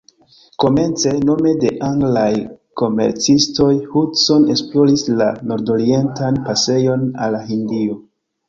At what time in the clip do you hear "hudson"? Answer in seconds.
3.91-4.49